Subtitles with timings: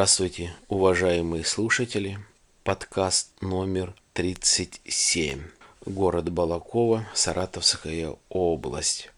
[0.00, 2.18] Здравствуйте, уважаемые слушатели.
[2.64, 5.42] Подкаст номер 37.
[5.84, 9.10] Город Балакова, Саратовская область.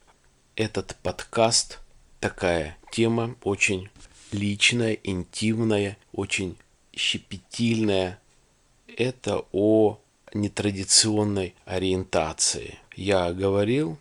[0.57, 1.79] Этот подкаст
[2.19, 3.91] такая тема очень
[4.33, 6.57] личная, интимная, очень
[6.93, 8.19] щепетильная.
[8.89, 10.01] Это о
[10.35, 12.81] нетрадиционной ориентации.
[12.97, 13.99] Я говорил,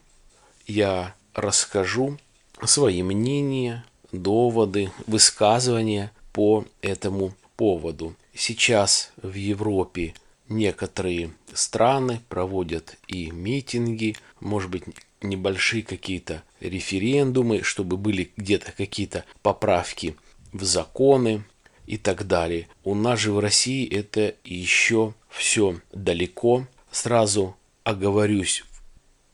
[0.65, 2.17] я расскажу
[2.65, 8.15] свои мнения, доводы, высказывания по этому поводу.
[8.33, 10.13] Сейчас в Европе
[10.49, 14.83] некоторые страны проводят и митинги, может быть,
[15.21, 20.15] небольшие какие-то референдумы, чтобы были где-то какие-то поправки
[20.51, 21.43] в законы
[21.85, 22.67] и так далее.
[22.83, 26.67] У нас же в России это еще все далеко.
[26.91, 28.63] Сразу оговорюсь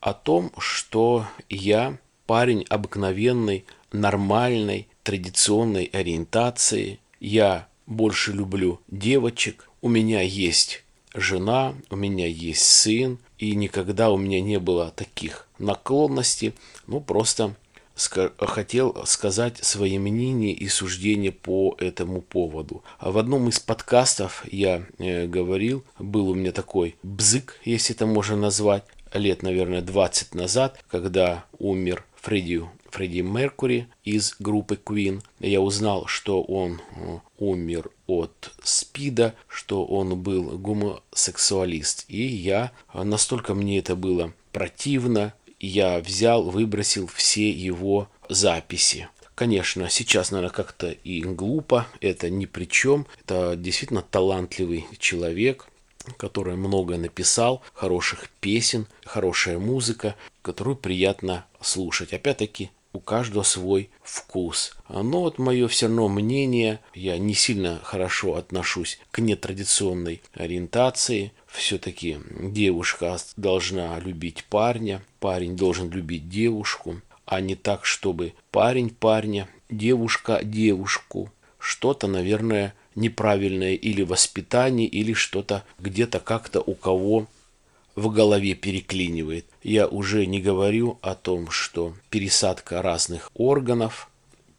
[0.00, 6.98] о том, что я парень обыкновенной, нормальной, традиционной ориентации.
[7.18, 9.70] Я больше люблю девочек.
[9.80, 10.84] У меня есть
[11.14, 16.52] жена, у меня есть сын, и никогда у меня не было таких наклонностей.
[16.86, 17.54] Ну, просто
[18.38, 22.84] хотел сказать свои мнения и суждения по этому поводу.
[22.98, 28.04] А в одном из подкастов я э, говорил, был у меня такой бзык, если это
[28.04, 28.84] можно назвать,
[29.14, 35.22] лет, наверное, 20 назад, когда умер Фредди, Фредди Меркури из группы Queen.
[35.40, 42.04] Я узнал, что он э, умер от СПИДа, что он был гомосексуалист.
[42.08, 49.08] И я, настолько мне это было противно, я взял, выбросил все его записи.
[49.34, 53.06] Конечно, сейчас, наверное, как-то и глупо, это ни при чем.
[53.20, 55.68] Это действительно талантливый человек,
[56.16, 62.12] который много написал, хороших песен, хорошая музыка, которую приятно слушать.
[62.12, 64.76] Опять-таки, у каждого свой вкус.
[64.88, 71.32] Но вот мое все равно мнение, я не сильно хорошо отношусь к нетрадиционной ориентации.
[71.46, 79.48] Все-таки девушка должна любить парня, парень должен любить девушку, а не так, чтобы парень парня,
[79.68, 81.30] девушка девушку.
[81.58, 87.26] Что-то, наверное, неправильное или воспитание, или что-то где-то как-то у кого
[87.98, 89.46] в голове переклинивает.
[89.62, 94.08] Я уже не говорю о том, что пересадка разных органов,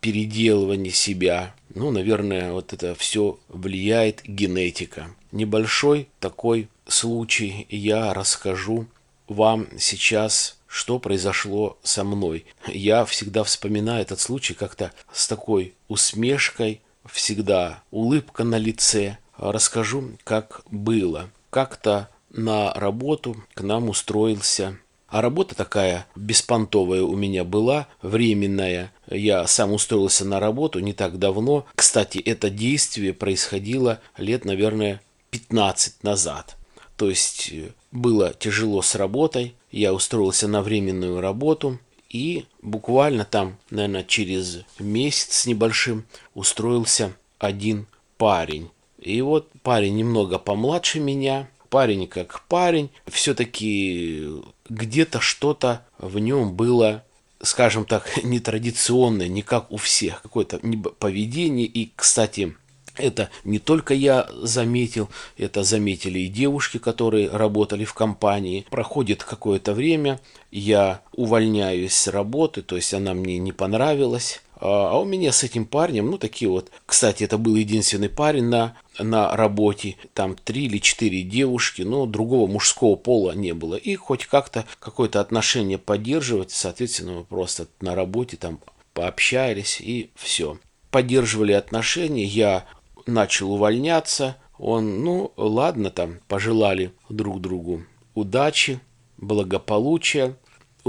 [0.01, 5.11] переделывание себя, ну, наверное, вот это все влияет генетика.
[5.31, 8.87] Небольшой такой случай я расскажу
[9.29, 12.45] вам сейчас, что произошло со мной.
[12.67, 19.17] Я всегда вспоминаю этот случай как-то с такой усмешкой, всегда улыбка на лице.
[19.37, 21.29] Расскажу, как было.
[21.49, 24.77] Как-то на работу к нам устроился
[25.11, 28.93] а работа такая беспонтовая у меня была, временная.
[29.09, 31.65] Я сам устроился на работу не так давно.
[31.75, 35.01] Кстати, это действие происходило лет, наверное,
[35.31, 36.57] 15 назад.
[36.95, 39.55] То есть э, было тяжело с работой.
[39.71, 41.79] Я устроился на временную работу.
[42.09, 48.69] И буквально там, наверное, через месяц с небольшим устроился один парень.
[48.99, 54.27] И вот парень немного помладше меня, парень как парень, все-таки
[54.69, 57.03] где-то что-то в нем было,
[57.41, 60.59] скажем так, нетрадиционное, не как у всех, какое-то
[60.99, 61.65] поведение.
[61.65, 62.55] И, кстати,
[62.99, 68.65] это не только я заметил, это заметили и девушки, которые работали в компании.
[68.69, 70.19] Проходит какое-то время,
[70.51, 74.41] я увольняюсь с работы, то есть она мне не понравилась.
[74.59, 78.45] А, а у меня с этим парнем, ну, такие вот, кстати, это был единственный парень
[78.45, 83.75] на, на работе, там три или четыре девушки, но другого мужского пола не было.
[83.75, 88.59] И хоть как-то какое-то отношение поддерживать, соответственно, мы просто на работе там
[88.93, 90.57] пообщались и все.
[90.91, 92.65] Поддерживали отношения, я
[93.05, 97.83] начал увольняться, он, ну, ладно, там, пожелали друг другу
[98.19, 98.79] удачи,
[99.17, 100.35] благополучия.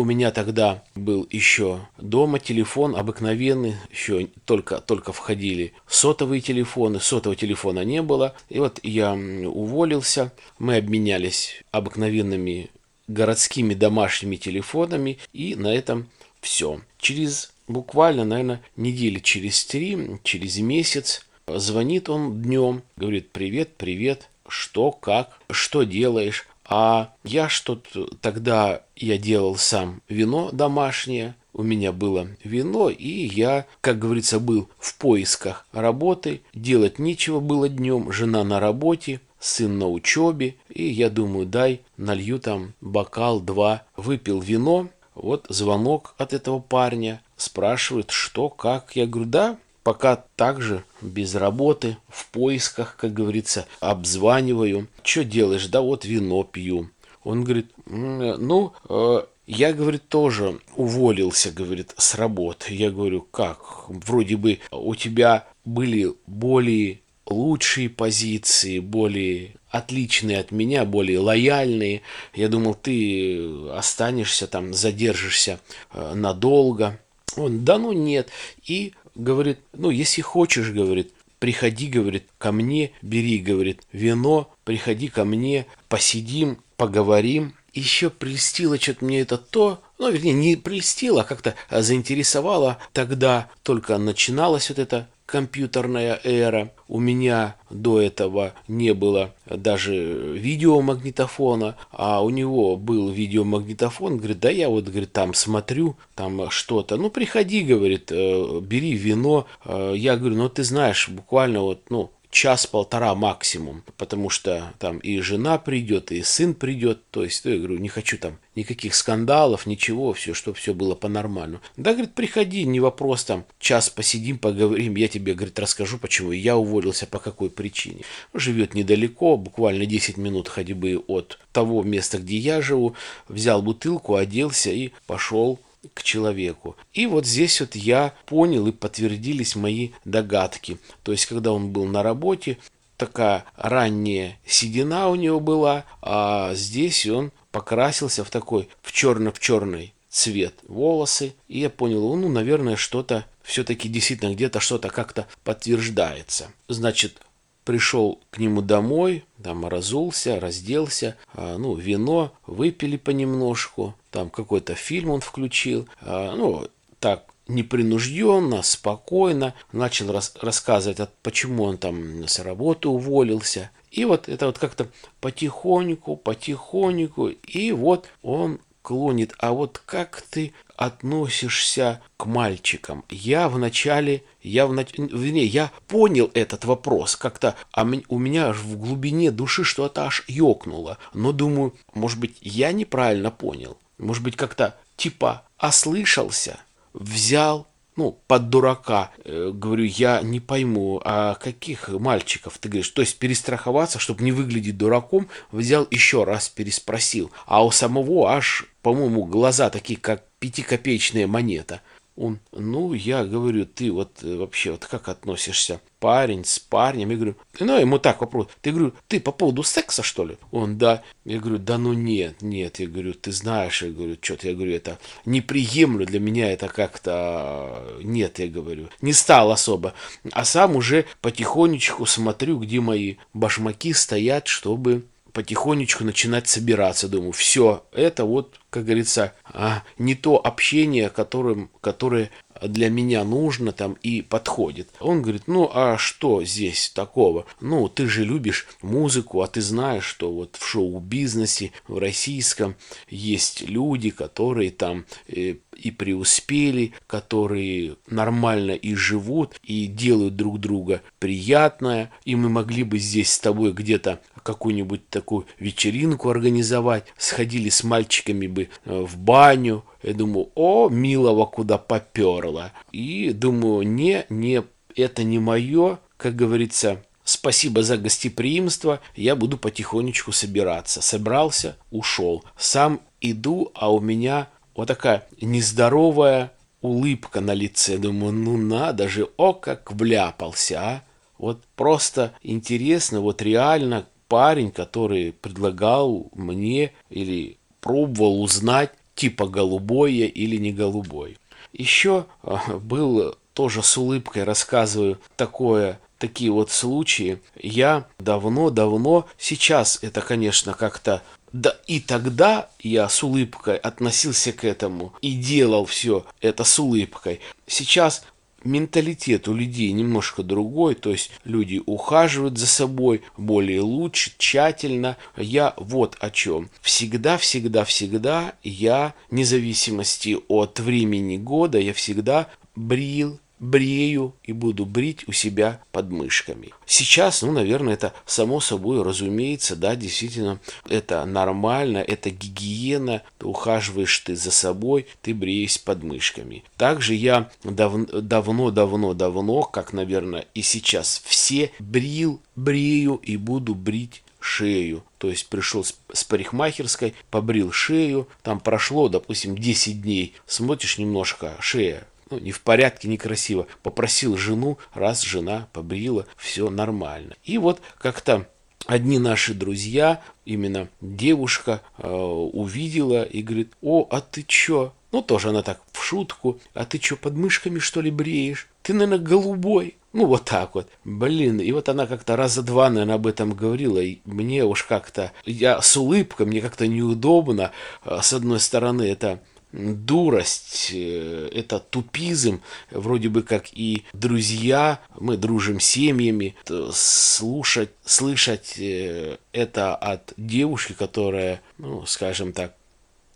[0.01, 7.37] У меня тогда был еще дома телефон обыкновенный, еще только, только входили сотовые телефоны, сотового
[7.37, 8.35] телефона не было.
[8.49, 12.71] И вот я уволился, мы обменялись обыкновенными
[13.09, 16.09] городскими домашними телефонами, и на этом
[16.41, 16.81] все.
[16.99, 24.93] Через буквально, наверное, недели через три, через месяц Звонит он днем, говорит, привет, привет, что,
[24.93, 26.47] как, что делаешь?
[26.71, 33.67] А я что-то тогда я делал сам вино домашнее, у меня было вино, и я,
[33.81, 39.91] как говорится, был в поисках работы, делать нечего было днем, жена на работе, сын на
[39.91, 46.61] учебе, и я думаю, дай налью там бокал два, выпил вино, вот звонок от этого
[46.61, 53.67] парня, спрашивает, что, как, я говорю, да, пока также без работы, в поисках, как говорится,
[53.81, 54.89] обзваниваю.
[55.03, 55.67] Что делаешь?
[55.67, 56.91] Да вот вино пью.
[57.23, 62.75] Он говорит, ну, э, я, говорит, тоже уволился, говорит, с работы.
[62.75, 63.89] Я говорю, как?
[63.89, 72.03] Вроде бы у тебя были более лучшие позиции, более отличные от меня, более лояльные.
[72.35, 75.61] Я думал, ты останешься там, задержишься
[75.93, 76.99] э, надолго.
[77.37, 78.29] Он, да ну нет.
[78.67, 85.25] И говорит, ну если хочешь, говорит, приходи, говорит, ко мне, бери, говорит, вино, приходи ко
[85.25, 87.55] мне, посидим, поговорим.
[87.73, 92.79] Еще прельстило что-то мне это то, ну, вернее, не прельстило, а как-то заинтересовало.
[92.93, 96.73] Тогда только начиналась вот эта компьютерная эра.
[96.89, 104.19] У меня до этого не было даже видеомагнитофона, а у него был видеомагнитофон.
[104.19, 106.97] Говорит, да я вот, говорит, там смотрю, там что-то.
[106.97, 109.47] Ну, приходи, говорит, э, бери вино.
[109.65, 115.21] Э, я говорю, ну, ты знаешь, буквально вот, ну, час-полтора максимум, потому что там и
[115.21, 119.67] жена придет, и сын придет, то есть, ну, я говорю, не хочу там никаких скандалов,
[119.67, 121.63] ничего, все, чтобы все было по-нормальному.
[121.77, 126.57] Да, говорит, приходи, не вопрос, там, час посидим, поговорим, я тебе, говорит, расскажу, почему я
[126.57, 128.03] уволился, по какой причине.
[128.33, 132.95] Живет недалеко, буквально 10 минут ходьбы от того места, где я живу,
[133.29, 135.59] взял бутылку, оделся и пошел
[135.95, 136.77] к человеку.
[136.93, 140.79] И вот здесь вот я понял и подтвердились мои догадки.
[141.03, 142.59] То есть, когда он был на работе,
[142.97, 149.95] такая ранняя седина у него была, а здесь он покрасился в такой, в черно-в черный
[150.11, 151.35] цвет волосы.
[151.49, 156.51] И я понял, ну, наверное, что-то все-таки действительно где-то что-то как-то подтверждается.
[156.69, 157.21] Значит,
[157.65, 165.11] пришел к нему домой, там разулся, разделся, а, ну, вино, выпили понемножку, там какой-то фильм
[165.11, 166.69] он включил, а, ну,
[166.99, 173.71] так непринужденно, спокойно, начал рас рассказывать, почему он там с работы уволился.
[173.91, 174.87] И вот это вот как-то
[175.21, 179.35] потихоньку, потихоньку, и вот он клонит.
[179.39, 183.05] А вот как ты относишься к мальчикам?
[183.09, 188.79] Я вначале, я в вернее, я понял этот вопрос как-то, а у меня аж в
[188.79, 190.99] глубине души что-то аж ёкнуло.
[191.15, 193.79] Но думаю, может быть, я неправильно понял.
[193.99, 196.61] Может быть, как-то типа ослышался,
[196.93, 197.67] взял
[198.01, 199.11] ну, под дурака.
[199.25, 202.89] Э, говорю, я не пойму, а каких мальчиков ты говоришь?
[202.89, 207.31] То есть перестраховаться, чтобы не выглядеть дураком, взял еще раз переспросил.
[207.45, 211.83] А у самого аж, по-моему, глаза такие, как пятикопеечная монета.
[212.17, 215.81] Он, ну, я говорю, ты вот э, вообще вот как относишься?
[216.01, 217.11] Парень с парнем?
[217.11, 218.49] Я говорю, ну, ему так вопрос.
[218.61, 220.37] Ты, говорю, ты по поводу секса, что ли?
[220.51, 221.03] Он, да.
[221.25, 222.81] Я говорю, да ну нет, нет.
[222.81, 226.69] Я говорю, ты знаешь, я говорю, что-то, я говорю, это не приемлю для меня это
[226.69, 229.95] как-то, нет, я говорю, не стал особо.
[230.33, 237.09] А сам уже потихонечку смотрю, где мои башмаки стоят, чтобы потихонечку начинать собираться.
[237.09, 242.31] Думаю, все, это вот, как говорится, а, не то общение, которым, которое
[242.63, 244.89] для меня нужно там и подходит.
[245.01, 247.47] Он говорит, ну а что здесь такого?
[247.61, 252.77] Ну, ты же любишь музыку, а ты знаешь, что вот в шоу-бизнесе, в российском
[253.09, 261.03] есть люди, которые там э, и преуспели, которые нормально и живут, и делают друг друга
[261.19, 267.85] приятное, и мы могли бы здесь с тобой где-то какую-нибудь такую вечеринку организовать, сходили с
[267.85, 269.85] мальчиками бы э, в баню.
[270.03, 272.73] Я думаю, о, милого куда поперла.
[272.93, 274.63] И думаю, не, не,
[274.97, 281.01] это не мое, как говорится, Спасибо за гостеприимство, я буду потихонечку собираться.
[281.01, 282.45] Собрался, ушел.
[282.59, 287.99] Сам иду, а у меня вот такая нездоровая улыбка на лице.
[287.99, 291.03] Думаю, ну надо же, о, как вляпался, а.
[291.39, 300.57] Вот просто интересно, вот реально парень, который предлагал мне или пробовал узнать, типа голубое или
[300.57, 301.37] не голубой.
[301.75, 307.43] Еще а, был тоже с улыбкой рассказываю такое такие вот случаи.
[307.55, 311.23] Я давно-давно, сейчас это, конечно, как-то
[311.53, 317.41] да и тогда я с улыбкой относился к этому и делал все это с улыбкой.
[317.67, 318.25] Сейчас
[318.65, 325.17] менталитет у людей немножко другой, то есть люди ухаживают за собой более лучше, тщательно.
[325.37, 326.71] Я вот о чем.
[326.81, 334.87] Всегда, всегда, всегда я, вне зависимости от времени года, я всегда брил брею и буду
[334.87, 336.71] брить у себя под мышками.
[336.87, 344.19] Сейчас, ну, наверное, это само собой разумеется, да, действительно, это нормально, это гигиена, ты ухаживаешь
[344.21, 346.65] ты за собой, ты бреешь под мышками.
[346.77, 355.05] Также я давно-давно-давно, как, наверное, и сейчас все брил, брею и буду брить шею.
[355.19, 362.07] То есть пришел с парикмахерской, побрил шею, там прошло, допустим, 10 дней, смотришь немножко, шея
[362.31, 363.67] ну, не в порядке, некрасиво.
[363.83, 367.35] Попросил жену, раз жена побрила, все нормально.
[367.45, 368.47] И вот как-то
[368.87, 374.93] одни наши друзья, именно девушка, э, увидела и говорит, о, а ты чё?
[375.13, 376.61] Ну, тоже она так в шутку.
[376.75, 378.69] А ты чё, под мышками, что ли, бреешь?
[378.83, 379.97] Ты, наверное, голубой.
[380.13, 380.89] Ну, вот так вот.
[381.05, 383.99] Блин, и вот она как-то раза два, наверное, об этом говорила.
[383.99, 385.33] И мне уж как-то...
[385.45, 387.73] Я с улыбкой, мне как-то неудобно.
[388.05, 389.41] А, с одной стороны, это
[389.73, 392.61] дурость, э, это тупизм,
[392.91, 396.57] вроде бы как и друзья, мы дружим семьями,
[396.93, 402.75] слушать, слышать э, это от девушки, которая, ну, скажем так,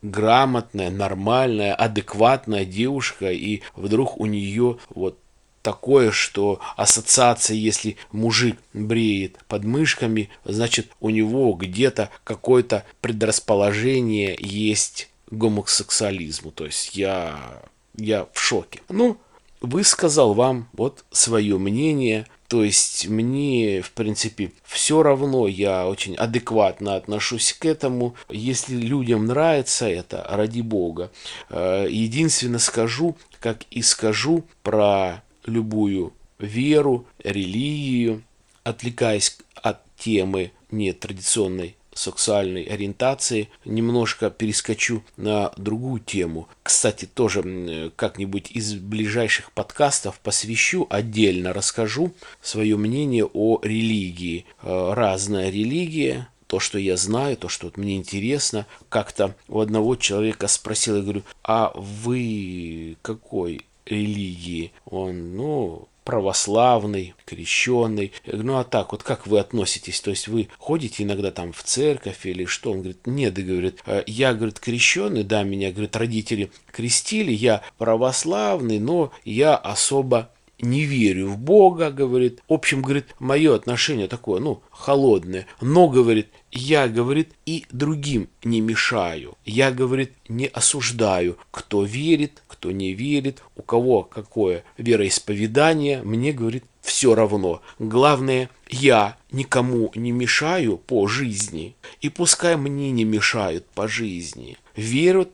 [0.03, 5.19] грамотная, нормальная, адекватная девушка, и вдруг у нее вот
[5.63, 16.51] такое, что ассоциация, если мужик бреет подмышками, значит у него где-то какое-то предрасположение есть гомосексуализму.
[16.51, 17.63] То есть я,
[17.97, 18.81] я в шоке.
[18.89, 19.19] Ну,
[19.61, 22.27] высказал вам вот свое мнение.
[22.49, 28.15] То есть мне, в принципе, все равно, я очень адекватно отношусь к этому.
[28.29, 31.11] Если людям нравится это, ради бога.
[31.49, 38.23] Э, единственное скажу, как и скажу про любую веру, религию,
[38.63, 46.49] отвлекаясь от темы нетрадиционной сексуальной ориентации, немножко перескочу на другую тему.
[46.63, 54.45] Кстати, тоже как-нибудь из ближайших подкастов посвящу, отдельно расскажу свое мнение о религии.
[54.63, 58.67] Э, разная религия, то, что я знаю, то, что мне интересно.
[58.89, 64.73] Как-то у одного человека спросил, я говорю, а вы какой религии?
[64.85, 68.13] Он, ну, православный, крещенный.
[68.27, 70.01] Ну а так, вот как вы относитесь?
[70.01, 72.73] То есть вы ходите иногда там в церковь или что?
[72.73, 77.63] Он говорит, нет, и говорит, «Э, я, говорит, крещенный, да, меня, говорит, родители крестили, я
[77.79, 80.31] православный, но я особо
[80.65, 82.43] не верю в Бога, говорит.
[82.49, 85.47] В общем, говорит, мое отношение такое, ну, холодное.
[85.61, 89.37] Но, говорит, я, говорит, и другим не мешаю.
[89.45, 96.03] Я, говорит, не осуждаю, кто верит, кто не верит, у кого какое вероисповедание.
[96.03, 97.63] Мне, говорит, все равно.
[97.79, 101.75] Главное, я никому не мешаю по жизни.
[102.01, 104.59] И пускай мне не мешают по жизни.
[104.77, 105.31] Верят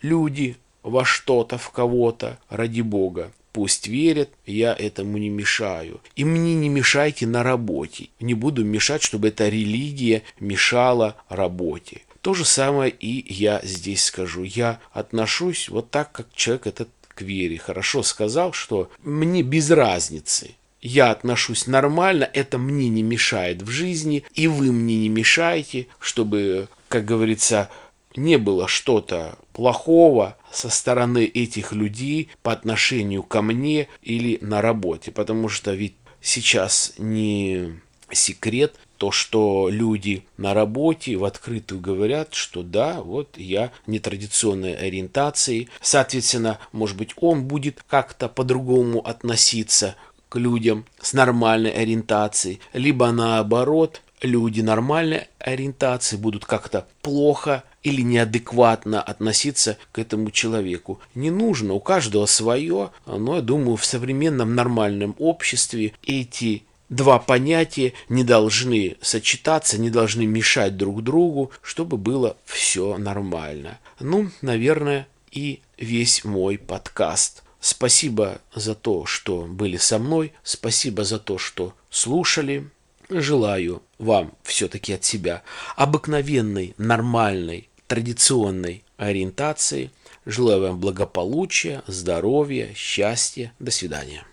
[0.00, 3.32] люди во что-то, в кого-то, ради Бога.
[3.56, 6.02] Пусть верят, я этому не мешаю.
[6.14, 8.10] И мне не мешайте на работе.
[8.20, 12.02] Не буду мешать, чтобы эта религия мешала работе.
[12.20, 14.42] То же самое и я здесь скажу.
[14.42, 17.56] Я отношусь вот так, как человек этот к вере.
[17.56, 20.50] Хорошо сказал, что мне без разницы.
[20.82, 26.68] Я отношусь нормально, это мне не мешает в жизни, и вы мне не мешаете, чтобы,
[26.88, 27.70] как говорится,
[28.16, 35.10] не было что-то плохого со стороны этих людей по отношению ко мне или на работе.
[35.10, 37.80] Потому что ведь сейчас не
[38.10, 45.68] секрет то, что люди на работе в открытую говорят, что да, вот я нетрадиционной ориентации.
[45.80, 49.96] Соответственно, может быть, он будет как-то по-другому относиться
[50.28, 59.00] к людям с нормальной ориентацией, либо наоборот, люди нормальной ориентации будут как-то плохо или неадекватно
[59.00, 60.98] относиться к этому человеку.
[61.14, 67.92] Не нужно, у каждого свое, но я думаю, в современном нормальном обществе эти два понятия
[68.08, 73.78] не должны сочетаться, не должны мешать друг другу, чтобы было все нормально.
[74.00, 77.44] Ну, наверное, и весь мой подкаст.
[77.60, 82.68] Спасибо за то, что были со мной, спасибо за то, что слушали.
[83.08, 85.44] Желаю вам все-таки от себя
[85.76, 89.90] обыкновенной, нормальной, традиционной ориентации.
[90.24, 93.52] Желаю вам благополучия, здоровья, счастья.
[93.58, 94.24] До свидания.